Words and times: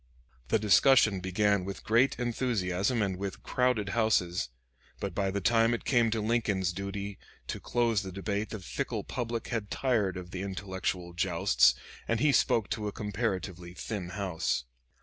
The 0.47 0.57
discussion 0.57 1.19
began 1.19 1.63
with 1.63 1.83
great 1.83 2.17
enthusiasm 2.17 3.03
and 3.03 3.17
with 3.17 3.43
crowded 3.43 3.89
houses, 3.89 4.49
but 4.99 5.13
by 5.13 5.29
the 5.29 5.41
time 5.41 5.75
it 5.75 5.85
came 5.85 6.09
to 6.09 6.21
Lincoln's 6.21 6.73
duty 6.73 7.19
to 7.45 7.59
close 7.59 8.01
the 8.01 8.11
debate 8.11 8.49
the 8.49 8.59
fickle 8.59 9.03
public 9.03 9.49
had 9.49 9.69
tired 9.69 10.17
of 10.17 10.31
the 10.31 10.41
intellectual 10.41 11.13
jousts, 11.13 11.75
and 12.07 12.19
he 12.19 12.31
spoke 12.31 12.67
to 12.71 12.87
a 12.87 12.91
comparatively 12.91 13.75
thin 13.75 14.09
house. 14.09 14.63